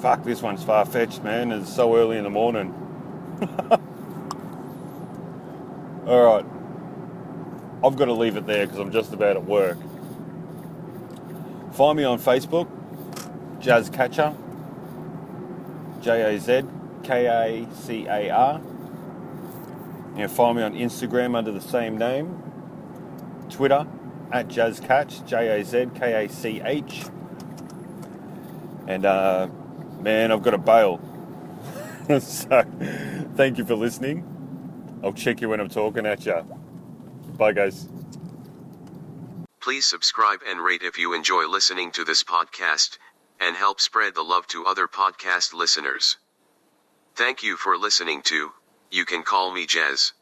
Fuck, 0.00 0.24
this 0.24 0.42
one's 0.42 0.64
far 0.64 0.84
fetched, 0.84 1.22
man. 1.22 1.52
It's 1.52 1.72
so 1.72 1.94
early 1.94 2.18
in 2.18 2.24
the 2.24 2.30
morning. 2.30 2.74
All 6.08 6.24
right. 6.24 6.44
I've 7.84 7.94
got 7.94 8.06
to 8.06 8.12
leave 8.12 8.36
it 8.36 8.46
there 8.48 8.66
because 8.66 8.80
I'm 8.80 8.90
just 8.90 9.12
about 9.12 9.36
at 9.36 9.44
work. 9.44 9.78
Find 11.74 11.96
me 11.96 12.02
on 12.02 12.18
Facebook, 12.18 12.66
Jaz 13.60 13.90
Kacar, 13.90 14.36
J 16.02 16.34
A 16.34 16.40
Z 16.40 16.62
K 17.04 17.26
A 17.26 17.72
C 17.76 18.08
A 18.08 18.30
R. 18.30 18.60
You 20.14 20.16
can 20.16 20.28
find 20.28 20.56
me 20.56 20.64
on 20.64 20.74
Instagram 20.74 21.36
under 21.36 21.52
the 21.52 21.60
same 21.60 21.96
name, 21.96 22.43
Twitter 23.50 23.86
at 24.32 24.48
JazKach, 24.48 25.26
J 25.26 25.60
A 25.60 25.64
Z 25.64 25.86
K 25.94 26.24
A 26.24 26.28
C 26.28 26.60
H. 26.64 27.04
And 28.86 29.06
uh, 29.06 29.48
man, 30.00 30.32
I've 30.32 30.42
got 30.42 30.50
to 30.50 30.58
bail. 30.58 31.00
so 32.20 32.64
thank 33.34 33.58
you 33.58 33.64
for 33.64 33.74
listening. 33.74 34.30
I'll 35.02 35.12
check 35.12 35.40
you 35.40 35.48
when 35.48 35.60
I'm 35.60 35.68
talking 35.68 36.06
at 36.06 36.24
you. 36.26 36.42
Bye, 37.36 37.52
guys. 37.52 37.88
Please 39.60 39.86
subscribe 39.86 40.40
and 40.46 40.60
rate 40.60 40.82
if 40.82 40.98
you 40.98 41.14
enjoy 41.14 41.46
listening 41.48 41.90
to 41.92 42.04
this 42.04 42.22
podcast, 42.22 42.98
and 43.40 43.56
help 43.56 43.80
spread 43.80 44.14
the 44.14 44.22
love 44.22 44.46
to 44.48 44.66
other 44.66 44.86
podcast 44.86 45.54
listeners. 45.54 46.18
Thank 47.14 47.42
you 47.42 47.56
for 47.56 47.78
listening 47.78 48.22
to 48.22 48.52
You 48.90 49.04
Can 49.04 49.22
Call 49.22 49.52
Me 49.52 49.66
Jez. 49.66 50.12